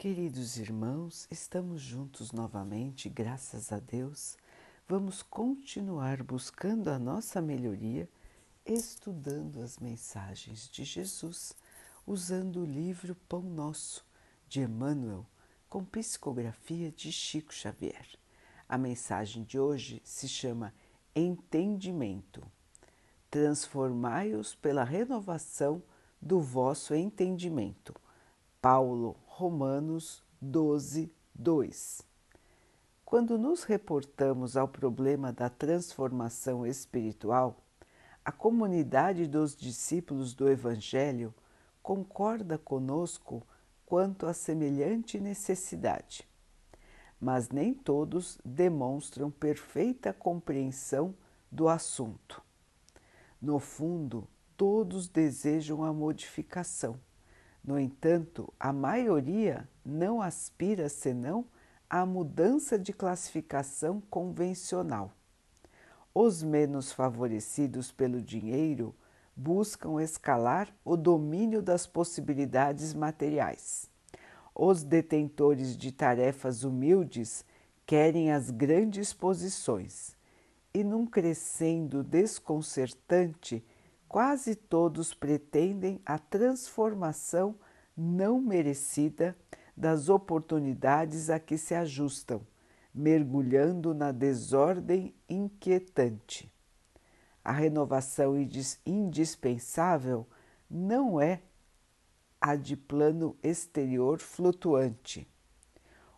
[0.00, 4.38] Queridos irmãos, estamos juntos novamente, graças a Deus.
[4.88, 8.08] Vamos continuar buscando a nossa melhoria,
[8.64, 11.54] estudando as mensagens de Jesus,
[12.06, 14.02] usando o livro Pão Nosso,
[14.48, 15.26] de Emmanuel,
[15.68, 18.08] com psicografia de Chico Xavier.
[18.66, 20.72] A mensagem de hoje se chama
[21.14, 22.42] Entendimento.
[23.30, 25.82] Transformai-os pela renovação
[26.22, 27.94] do vosso entendimento.
[28.62, 32.02] Paulo, Romanos 12, 2.
[33.06, 37.56] Quando nos reportamos ao problema da transformação espiritual,
[38.22, 41.32] a comunidade dos discípulos do Evangelho
[41.82, 43.42] concorda conosco
[43.86, 46.28] quanto à semelhante necessidade,
[47.18, 51.14] mas nem todos demonstram perfeita compreensão
[51.50, 52.42] do assunto.
[53.40, 57.00] No fundo, todos desejam a modificação.
[57.62, 61.44] No entanto, a maioria não aspira senão
[61.88, 65.12] à mudança de classificação convencional.
[66.14, 68.94] Os menos favorecidos pelo dinheiro
[69.36, 73.88] buscam escalar o domínio das possibilidades materiais.
[74.54, 77.44] Os detentores de tarefas humildes
[77.86, 80.16] querem as grandes posições
[80.72, 83.64] e, num crescendo desconcertante,
[84.10, 87.54] quase todos pretendem a transformação
[87.96, 89.36] não merecida
[89.76, 92.44] das oportunidades a que se ajustam,
[92.92, 96.52] mergulhando na desordem inquietante.
[97.44, 98.34] A renovação
[98.84, 100.26] indispensável
[100.68, 101.40] não é
[102.40, 105.24] a de plano exterior flutuante.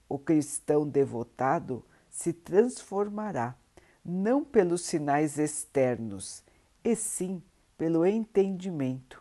[0.08, 3.54] O cristão devotado se transformará
[4.02, 6.42] não pelos sinais externos,
[6.82, 7.42] e sim
[7.83, 9.20] pelo entendimento,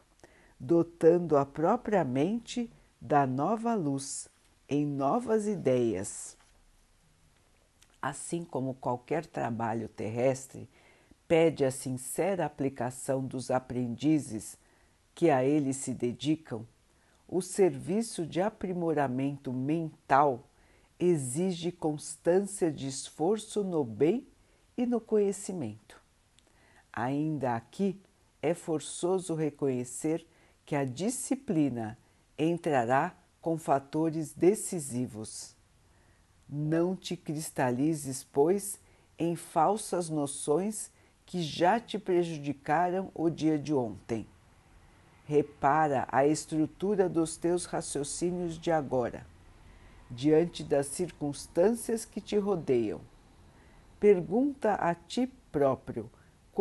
[0.59, 4.29] dotando a própria mente da nova luz
[4.69, 6.37] em novas ideias.
[7.99, 10.69] Assim como qualquer trabalho terrestre
[11.27, 14.59] pede a sincera aplicação dos aprendizes
[15.15, 16.63] que a ele se dedicam,
[17.27, 20.47] o serviço de aprimoramento mental
[20.99, 24.27] exige constância de esforço no bem
[24.77, 25.99] e no conhecimento.
[26.93, 27.99] Ainda aqui,
[28.41, 30.25] é forçoso reconhecer
[30.65, 31.97] que a disciplina
[32.37, 35.55] entrará com fatores decisivos.
[36.47, 38.79] Não te cristalizes, pois,
[39.17, 40.91] em falsas noções
[41.25, 44.27] que já te prejudicaram o dia de ontem.
[45.25, 49.25] Repara a estrutura dos teus raciocínios de agora,
[50.09, 52.99] diante das circunstâncias que te rodeiam.
[53.99, 56.09] Pergunta a ti próprio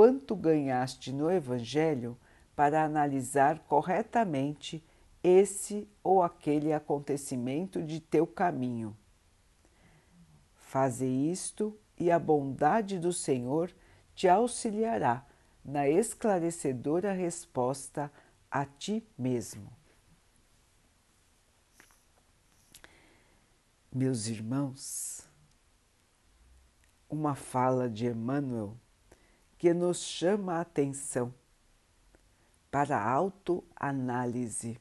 [0.00, 2.16] quanto ganhaste no Evangelho
[2.56, 4.82] para analisar corretamente
[5.22, 8.96] esse ou aquele acontecimento de teu caminho.
[10.54, 13.70] Faze isto e a bondade do Senhor
[14.14, 15.22] te auxiliará
[15.62, 18.10] na esclarecedora resposta
[18.50, 19.70] a ti mesmo.
[23.92, 25.28] Meus irmãos,
[27.06, 28.74] uma fala de Emmanuel
[29.60, 31.34] que nos chama a atenção
[32.70, 34.80] para a autoanálise,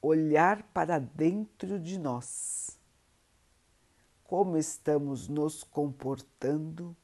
[0.00, 2.78] olhar para dentro de nós.
[4.24, 6.96] Como estamos nos comportando,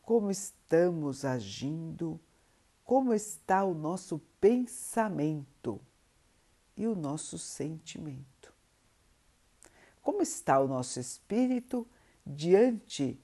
[0.00, 2.20] como estamos agindo,
[2.84, 5.80] como está o nosso pensamento
[6.76, 8.54] e o nosso sentimento.
[10.00, 11.84] Como está o nosso espírito
[12.24, 13.20] diante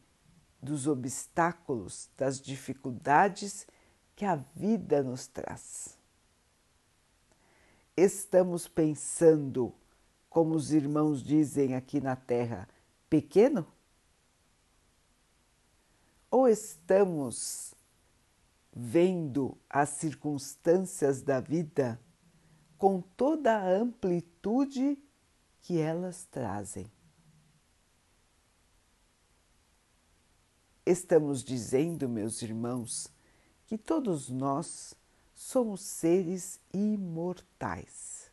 [0.67, 3.67] dos obstáculos, das dificuldades
[4.17, 5.97] que a vida nos traz.
[7.97, 9.73] Estamos pensando,
[10.29, 12.69] como os irmãos dizem aqui na Terra,
[13.09, 13.65] pequeno?
[16.29, 17.73] Ou estamos
[18.75, 21.99] vendo as circunstâncias da vida
[22.77, 24.99] com toda a amplitude
[25.63, 26.91] que elas trazem?
[30.87, 33.09] Estamos dizendo, meus irmãos,
[33.67, 34.95] que todos nós
[35.35, 38.31] somos seres imortais.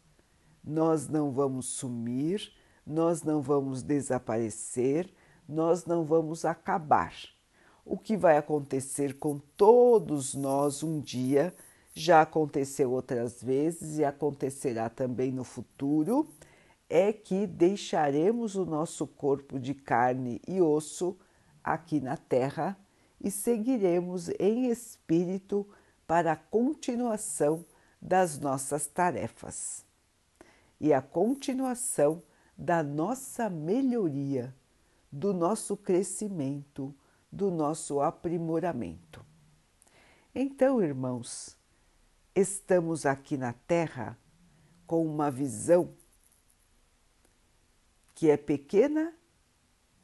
[0.63, 2.53] Nós não vamos sumir,
[2.85, 5.11] nós não vamos desaparecer,
[5.49, 7.15] nós não vamos acabar.
[7.83, 11.55] O que vai acontecer com todos nós um dia
[11.95, 16.27] já aconteceu outras vezes e acontecerá também no futuro
[16.87, 21.17] é que deixaremos o nosso corpo de carne e osso
[21.63, 22.77] aqui na Terra
[23.21, 25.67] e seguiremos em espírito
[26.05, 27.65] para a continuação
[28.01, 29.85] das nossas tarefas.
[30.79, 32.21] E a continuação
[32.57, 34.53] da nossa melhoria,
[35.11, 36.93] do nosso crescimento,
[37.31, 39.25] do nosso aprimoramento.
[40.35, 41.57] Então, irmãos,
[42.35, 44.17] estamos aqui na Terra
[44.85, 45.93] com uma visão
[48.13, 49.13] que é pequena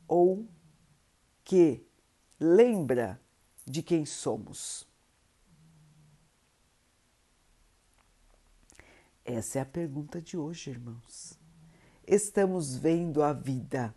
[0.07, 0.47] ou
[1.49, 1.83] que
[2.39, 3.19] lembra
[3.65, 4.87] de quem somos?
[9.25, 11.39] Essa é a pergunta de hoje, irmãos.
[12.05, 13.95] Estamos vendo a vida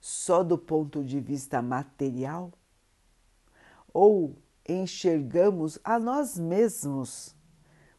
[0.00, 2.50] só do ponto de vista material?
[3.92, 7.36] Ou enxergamos a nós mesmos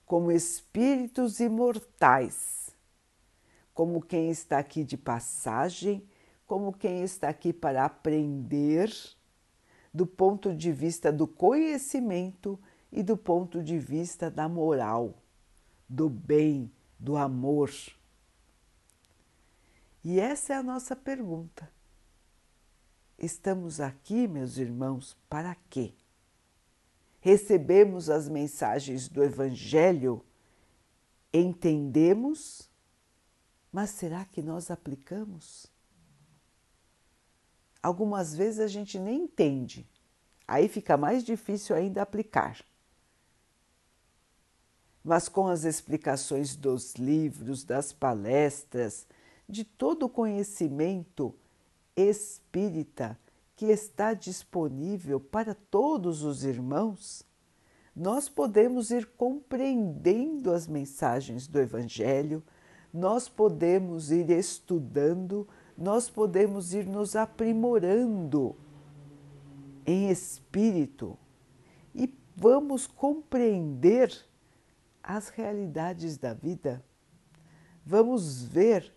[0.04, 2.72] como espíritos imortais,
[3.72, 6.04] como quem está aqui de passagem,
[6.46, 8.92] como quem está aqui para aprender
[9.94, 12.60] do ponto de vista do conhecimento
[12.92, 15.14] e do ponto de vista da moral,
[15.88, 17.72] do bem, do amor.
[20.04, 21.72] E essa é a nossa pergunta.
[23.18, 25.94] Estamos aqui, meus irmãos, para quê?
[27.22, 30.24] Recebemos as mensagens do Evangelho,
[31.34, 32.70] entendemos,
[33.72, 35.74] mas será que nós aplicamos?
[37.86, 39.88] Algumas vezes a gente nem entende,
[40.48, 42.66] aí fica mais difícil ainda aplicar.
[45.04, 49.06] Mas com as explicações dos livros, das palestras,
[49.48, 51.36] de todo o conhecimento
[51.96, 53.20] espírita
[53.56, 57.24] que está disponível para todos os irmãos,
[57.96, 62.42] nós podemos ir compreendendo as mensagens do Evangelho,
[62.92, 68.56] nós podemos ir estudando, nós podemos ir nos aprimorando
[69.86, 71.18] em espírito
[71.94, 74.12] e vamos compreender
[75.04, 76.84] as realidades da vida,
[77.86, 78.94] vamos ver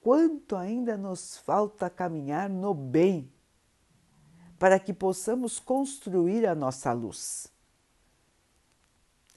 [0.00, 3.30] quanto ainda nos falta caminhar no bem
[4.58, 7.52] para que possamos construir a nossa luz.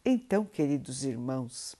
[0.03, 1.75] Então, queridos irmãos,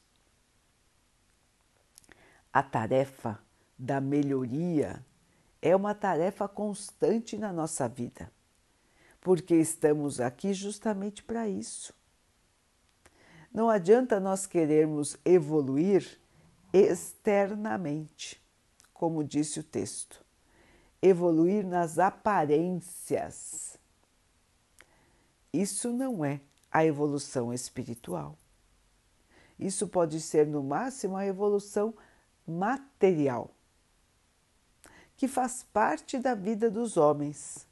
[2.52, 3.45] a tarefa
[3.78, 5.06] da melhoria
[5.62, 8.32] é uma tarefa constante na nossa vida,
[9.22, 11.94] porque estamos aqui justamente para isso
[13.56, 16.20] não adianta nós querermos evoluir
[16.74, 18.44] externamente,
[18.94, 20.22] como disse o texto,
[21.02, 23.80] evoluir nas aparências.
[25.54, 28.38] Isso não é a evolução espiritual.
[29.58, 31.94] Isso pode ser, no máximo, a evolução
[32.46, 33.55] material,
[35.18, 37.68] que faz parte da vida dos homens,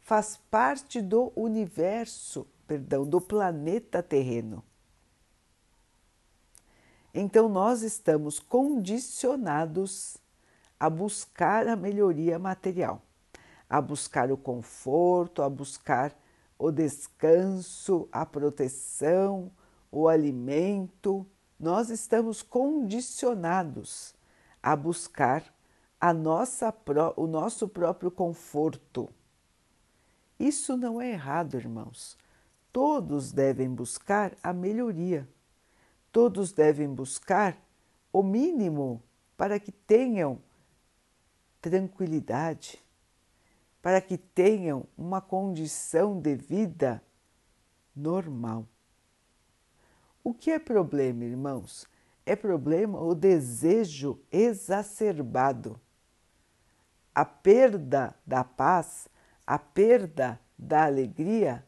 [0.00, 4.64] faz parte do universo, perdão, do planeta terreno.
[7.14, 10.18] Então, nós estamos condicionados
[10.78, 13.02] a buscar a melhoria material,
[13.68, 16.16] a buscar o conforto, a buscar
[16.58, 19.50] o descanso, a proteção,
[19.90, 21.26] o alimento.
[21.58, 24.14] Nós estamos condicionados
[24.62, 25.44] a buscar
[26.00, 26.74] a nossa,
[27.16, 29.08] o nosso próprio conforto.
[30.38, 32.16] Isso não é errado, irmãos.
[32.72, 35.28] Todos devem buscar a melhoria
[36.10, 37.56] Todos devem buscar
[38.12, 39.02] o mínimo
[39.36, 40.40] para que tenham
[41.60, 42.82] tranquilidade,
[43.82, 47.02] para que tenham uma condição de vida
[47.94, 48.66] normal.
[50.24, 51.86] O que é problema, irmãos?
[52.24, 55.80] É problema o desejo exacerbado,
[57.18, 59.08] a perda da paz,
[59.46, 61.64] a perda da alegria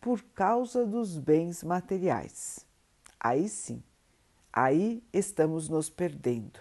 [0.00, 2.66] por causa dos bens materiais
[3.20, 3.82] aí sim,
[4.52, 6.60] aí estamos nos perdendo.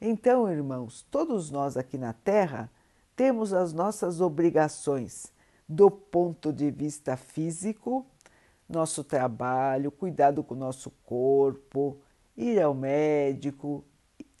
[0.00, 2.70] Então, irmãos, todos nós aqui na Terra
[3.14, 5.32] temos as nossas obrigações
[5.68, 8.04] do ponto de vista físico,
[8.68, 11.98] nosso trabalho, cuidado com o nosso corpo,
[12.36, 13.84] ir ao médico,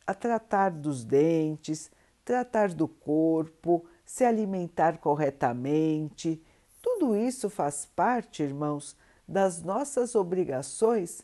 [0.06, 1.90] a tratar dos dentes,
[2.24, 6.42] tratar do corpo, se alimentar corretamente.
[6.80, 11.22] Tudo isso faz parte, irmãos, das nossas obrigações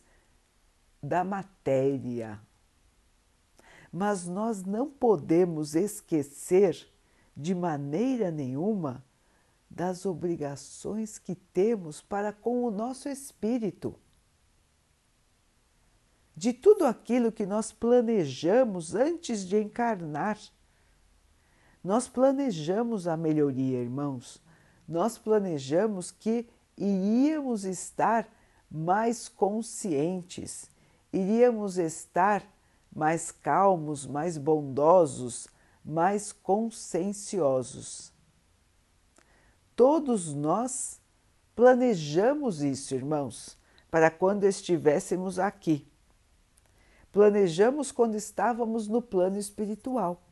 [1.03, 2.41] da matéria.
[3.93, 6.89] Mas nós não podemos esquecer
[7.37, 9.05] de maneira nenhuma
[9.71, 13.95] das obrigações que temos para com o nosso espírito.
[16.39, 20.39] De tudo aquilo que nós planejamos antes de encarnar.
[21.83, 24.41] Nós planejamos a melhoria, irmãos.
[24.87, 28.33] Nós planejamos que iríamos estar
[28.71, 30.71] mais conscientes,
[31.13, 32.49] iríamos estar
[32.95, 35.49] mais calmos, mais bondosos,
[35.85, 38.13] mais conscienciosos.
[39.75, 41.01] Todos nós
[41.57, 43.59] planejamos isso, irmãos,
[43.91, 45.85] para quando estivéssemos aqui.
[47.13, 50.23] Planejamos quando estávamos no plano espiritual,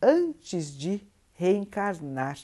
[0.00, 2.38] antes de reencarnar,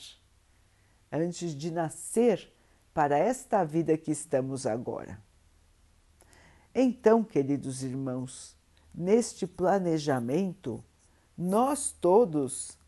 [1.11, 2.53] antes de nascer
[2.93, 5.23] para esta vida que estamos agora.
[6.75, 8.57] Então, queridos irmãos,
[8.95, 10.85] neste planejamento,
[11.37, 12.79] nós todos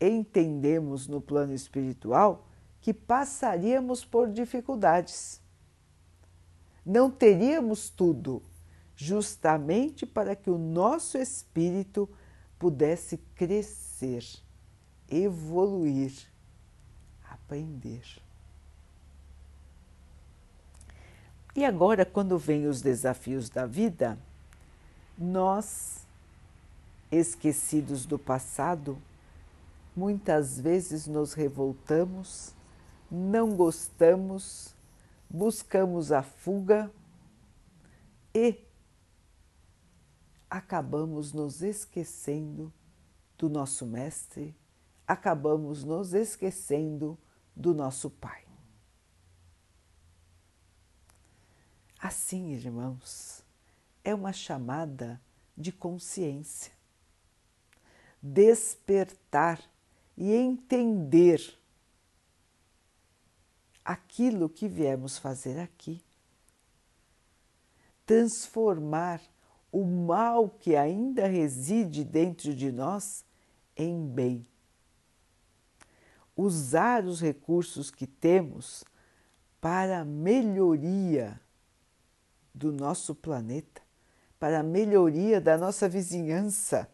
[0.00, 2.46] entendemos no plano espiritual
[2.80, 5.40] que passaríamos por dificuldades.
[6.84, 8.42] Não teríamos tudo,
[9.02, 12.08] justamente para que o nosso espírito
[12.56, 14.24] pudesse crescer,
[15.10, 16.12] evoluir,
[17.28, 18.04] aprender.
[21.56, 24.16] E agora, quando vêm os desafios da vida,
[25.18, 26.06] nós,
[27.10, 28.96] esquecidos do passado,
[29.96, 32.54] muitas vezes nos revoltamos,
[33.10, 34.76] não gostamos,
[35.28, 36.88] buscamos a fuga
[38.32, 38.71] e
[40.52, 42.70] acabamos nos esquecendo
[43.38, 44.54] do nosso Mestre,
[45.06, 47.18] acabamos nos esquecendo
[47.56, 48.46] do nosso Pai.
[51.98, 53.42] Assim, irmãos,
[54.04, 55.18] é uma chamada
[55.56, 56.74] de consciência.
[58.20, 59.58] Despertar
[60.18, 61.58] e entender
[63.82, 66.04] aquilo que viemos fazer aqui.
[68.04, 69.31] Transformar
[69.72, 73.24] o mal que ainda reside dentro de nós
[73.74, 74.46] em bem.
[76.36, 78.84] Usar os recursos que temos
[79.60, 81.40] para a melhoria
[82.54, 83.80] do nosso planeta,
[84.38, 86.88] para a melhoria da nossa vizinhança,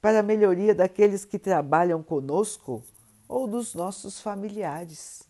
[0.00, 2.84] para a melhoria daqueles que trabalham conosco
[3.26, 5.24] ou dos nossos familiares.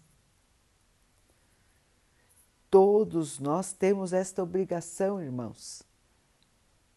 [2.71, 5.88] Todos nós temos esta obrigação, irmãos.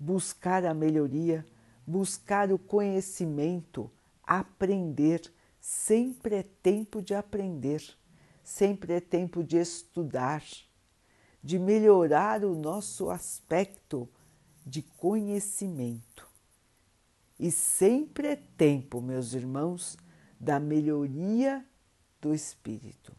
[0.03, 1.45] Buscar a melhoria,
[1.85, 3.91] buscar o conhecimento,
[4.23, 5.21] aprender.
[5.59, 7.83] Sempre é tempo de aprender,
[8.43, 10.41] sempre é tempo de estudar
[11.43, 14.07] de melhorar o nosso aspecto
[14.65, 16.27] de conhecimento.
[17.39, 19.97] E sempre é tempo, meus irmãos,
[20.39, 21.65] da melhoria
[22.19, 23.15] do espírito,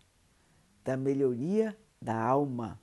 [0.85, 2.81] da melhoria da alma.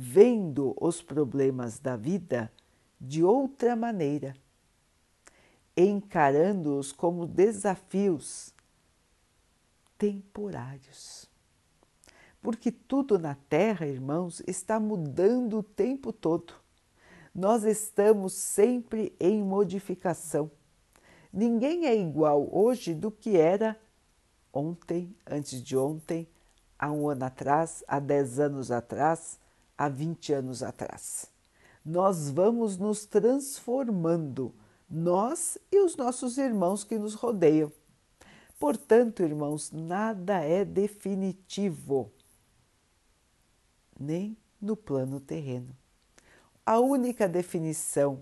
[0.00, 2.52] Vendo os problemas da vida
[3.00, 4.36] de outra maneira,
[5.76, 8.54] encarando-os como desafios
[9.96, 11.28] temporários
[12.40, 16.54] porque tudo na Terra, irmãos, está mudando o tempo todo.
[17.34, 20.50] Nós estamos sempre em modificação.
[21.32, 23.78] Ninguém é igual hoje do que era
[24.52, 26.26] ontem, antes de ontem,
[26.78, 29.38] há um ano atrás, há dez anos atrás,
[29.78, 31.30] há vinte anos atrás.
[31.84, 34.54] Nós vamos nos transformando,
[34.90, 37.72] nós e os nossos irmãos que nos rodeiam.
[38.58, 42.12] Portanto, irmãos, nada é definitivo
[43.98, 45.76] nem no plano terreno.
[46.64, 48.20] A única definição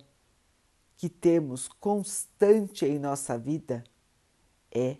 [0.96, 3.84] que temos constante em nossa vida
[4.70, 4.96] é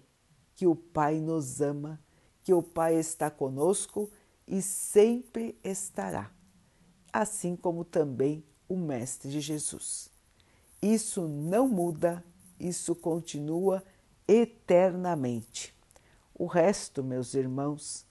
[0.54, 2.00] que o Pai nos ama,
[2.42, 4.10] que o Pai está conosco
[4.46, 6.30] e sempre estará,
[7.20, 10.10] assim como também o Mestre Jesus.
[10.80, 12.24] Isso não muda,
[12.58, 13.82] isso continua
[14.26, 15.74] eternamente.
[16.34, 18.04] O resto, meus irmãos,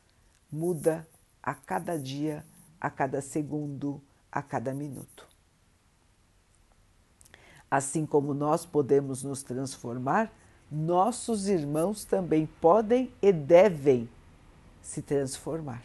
[0.52, 1.08] muda
[1.42, 2.46] a cada dia
[2.86, 4.00] a cada segundo,
[4.32, 5.28] a cada minuto.
[7.70, 10.32] Assim como nós podemos nos transformar,
[10.72, 14.08] nossos irmãos também podem e devem
[14.84, 15.84] se transformar.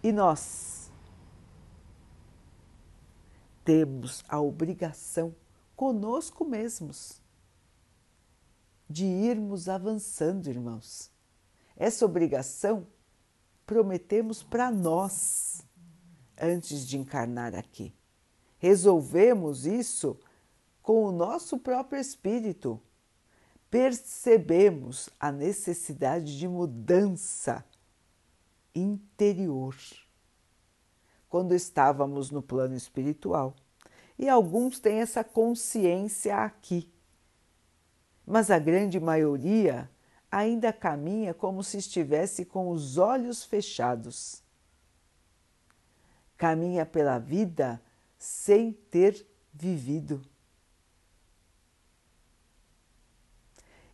[0.00, 0.83] E nós
[3.64, 5.34] temos a obrigação
[5.74, 7.20] conosco mesmos
[8.88, 11.10] de irmos avançando, irmãos.
[11.76, 12.86] Essa obrigação
[13.66, 15.62] prometemos para nós
[16.40, 17.94] antes de encarnar aqui.
[18.58, 20.18] Resolvemos isso
[20.82, 22.80] com o nosso próprio espírito.
[23.70, 27.64] Percebemos a necessidade de mudança
[28.74, 29.74] interior
[31.34, 33.56] quando estávamos no plano espiritual.
[34.16, 36.88] E alguns têm essa consciência aqui.
[38.24, 39.90] Mas a grande maioria
[40.30, 44.44] ainda caminha como se estivesse com os olhos fechados
[46.36, 47.82] caminha pela vida
[48.16, 50.22] sem ter vivido.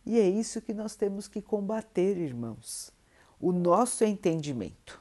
[0.05, 2.93] E é isso que nós temos que combater, irmãos,
[3.39, 5.00] o nosso entendimento.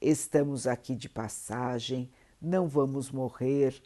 [0.00, 3.82] Estamos aqui de passagem, não vamos morrer.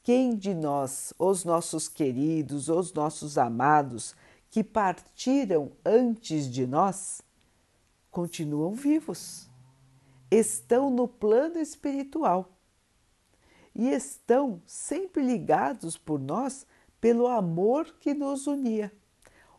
[0.00, 4.14] Quem de nós, os nossos queridos, os nossos amados,
[4.48, 7.20] que partiram antes de nós,
[8.12, 9.50] continuam vivos,
[10.30, 12.56] estão no plano espiritual
[13.74, 16.64] e estão sempre ligados por nós
[17.00, 18.92] pelo amor que nos unia.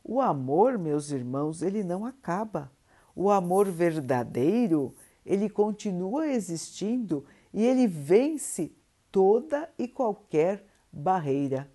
[0.04, 2.72] O amor, meus irmãos, ele não acaba.
[3.14, 4.96] O amor verdadeiro,
[5.28, 8.72] ele continua existindo e ele vence
[9.12, 11.70] toda e qualquer barreira.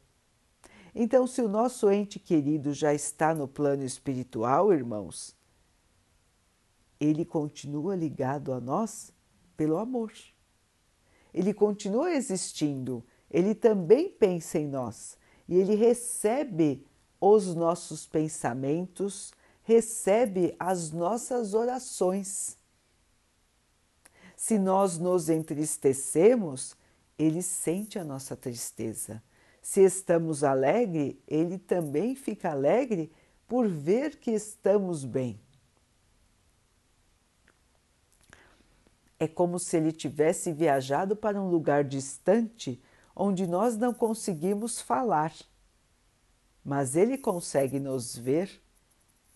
[0.94, 5.36] Então, se o nosso ente querido já está no plano espiritual, irmãos,
[6.98, 9.12] ele continua ligado a nós
[9.54, 10.12] pelo amor.
[11.34, 16.86] Ele continua existindo, ele também pensa em nós e ele recebe
[17.20, 19.32] os nossos pensamentos,
[19.62, 22.61] recebe as nossas orações.
[24.42, 26.74] Se nós nos entristecemos,
[27.16, 29.22] ele sente a nossa tristeza.
[29.62, 33.12] Se estamos alegres, ele também fica alegre
[33.46, 35.38] por ver que estamos bem.
[39.16, 42.82] É como se ele tivesse viajado para um lugar distante
[43.14, 45.32] onde nós não conseguimos falar.
[46.64, 48.60] Mas ele consegue nos ver,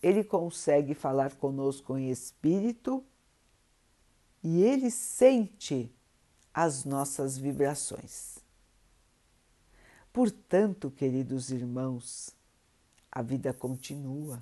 [0.03, 3.05] ele consegue falar conosco em espírito
[4.43, 5.91] e ele sente
[6.53, 8.37] as nossas vibrações.
[10.11, 12.35] Portanto, queridos irmãos,
[13.11, 14.41] a vida continua.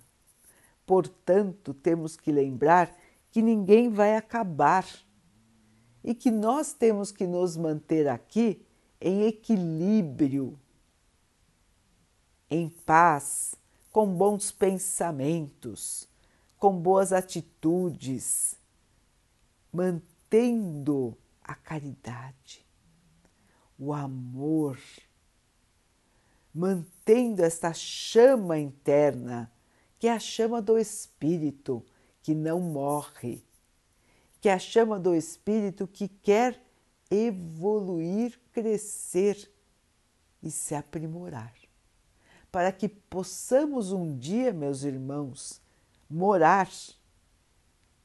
[0.86, 2.96] Portanto, temos que lembrar
[3.32, 4.86] que ninguém vai acabar
[6.04, 8.66] e que nós temos que nos manter aqui
[9.02, 10.58] em equilíbrio,
[12.50, 13.56] em paz,
[13.92, 16.08] com bons pensamentos,
[16.58, 18.56] com boas atitudes,
[19.76, 22.66] mantendo a caridade,
[23.78, 24.80] o amor,
[26.54, 29.52] mantendo esta chama interna,
[30.00, 31.86] que é a chama do Espírito,
[32.22, 33.44] que não morre
[34.46, 36.62] que é a chama do espírito que quer
[37.10, 39.52] evoluir, crescer
[40.40, 41.52] e se aprimorar.
[42.52, 45.60] Para que possamos um dia, meus irmãos,
[46.08, 46.70] morar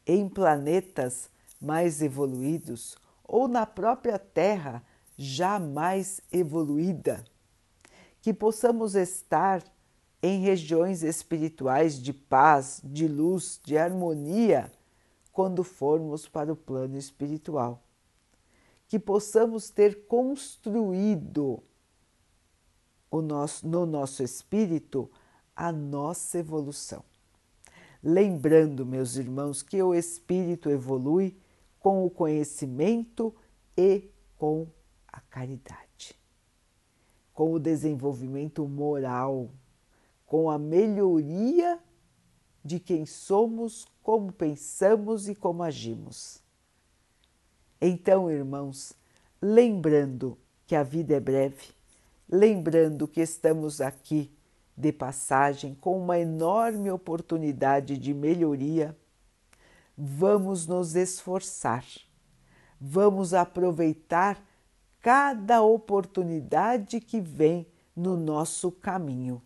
[0.06, 1.28] em planetas
[1.60, 4.82] mais evoluídos ou na própria Terra
[5.16, 7.24] já mais evoluída.
[8.22, 9.62] Que possamos estar
[10.22, 14.70] em regiões espirituais de paz, de luz, de harmonia
[15.32, 17.82] quando formos para o plano espiritual.
[18.88, 21.62] Que possamos ter construído
[23.12, 25.10] nosso, no nosso espírito
[25.54, 27.04] a nossa evolução.
[28.02, 31.36] Lembrando, meus irmãos, que o espírito evolui
[31.80, 33.34] com o conhecimento
[33.76, 34.68] e com
[35.08, 36.14] a caridade,
[37.34, 39.50] com o desenvolvimento moral,
[40.26, 41.80] com a melhoria
[42.64, 46.42] de quem somos, como pensamos e como agimos.
[47.80, 48.92] Então, irmãos,
[49.40, 51.68] lembrando que a vida é breve,
[52.28, 54.30] lembrando que estamos aqui
[54.76, 58.96] de passagem com uma enorme oportunidade de melhoria,
[60.00, 61.84] vamos nos esforçar,
[62.80, 64.42] vamos aproveitar
[65.00, 69.42] cada oportunidade que vem no nosso caminho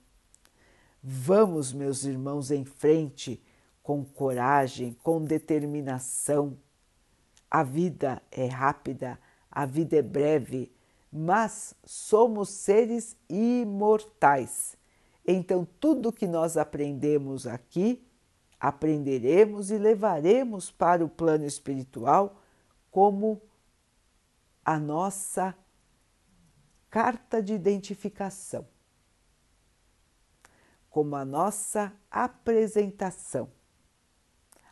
[1.07, 3.39] Vamos, meus irmãos, em frente
[3.83, 6.57] com coragem, com determinação.
[7.51, 9.19] A vida é rápida,
[9.51, 10.73] a vida é breve,
[11.13, 14.79] mas somos seres imortais.
[15.27, 18.03] Então, tudo que nós aprendemos aqui,
[18.69, 22.41] aprenderemos e levaremos para o plano espiritual
[22.91, 23.41] como
[24.65, 25.55] a nossa
[26.91, 28.67] carta de identificação
[30.95, 33.51] como a nossa apresentação,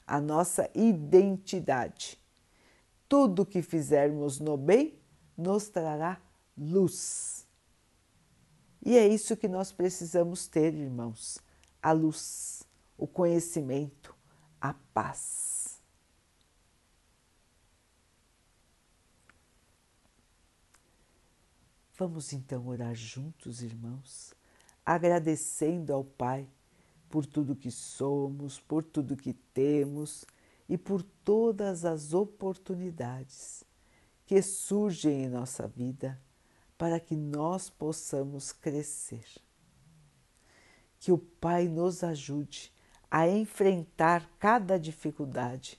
[0.07, 2.17] a nossa identidade.
[3.09, 4.97] Tudo que fizermos no bem
[5.37, 6.21] nos trará
[6.57, 7.45] luz.
[8.87, 11.41] E é isso que nós precisamos ter, irmãos:
[11.83, 12.63] a luz,
[13.03, 14.15] o conhecimento,
[14.61, 15.81] a paz.
[21.97, 24.35] Vamos então orar juntos, irmãos
[24.85, 26.49] agradecendo ao Pai
[27.09, 30.25] por tudo que somos, por tudo que temos
[30.69, 33.65] e por todas as oportunidades
[34.27, 36.21] que surgem em nossa vida
[36.79, 39.27] para que nós possamos crescer.
[40.99, 42.73] Que o Pai nos ajude
[43.15, 45.79] a enfrentar cada dificuldade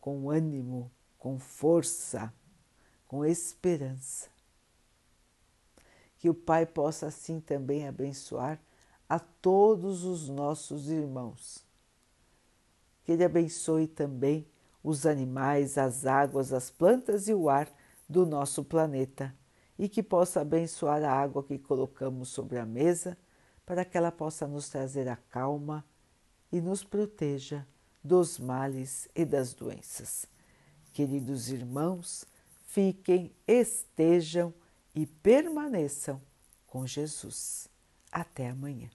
[0.00, 2.34] com ânimo, com força,
[3.06, 4.28] com esperança.
[6.18, 8.60] Que o Pai possa assim também abençoar
[9.08, 11.64] a todos os nossos irmãos.
[13.04, 14.44] Que Ele abençoe também
[14.82, 17.72] os animais, as águas, as plantas e o ar
[18.08, 19.32] do nosso planeta
[19.78, 23.16] e que possa abençoar a água que colocamos sobre a mesa
[23.64, 25.84] para que ela possa nos trazer a calma
[26.54, 27.66] e nos proteja
[28.02, 30.24] dos males e das doenças.
[30.92, 32.24] Queridos irmãos,
[32.66, 34.54] fiquem, estejam
[34.94, 36.22] e permaneçam
[36.64, 37.68] com Jesus.
[38.12, 38.88] Até amanhã.